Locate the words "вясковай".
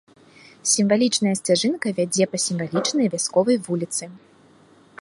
3.17-3.57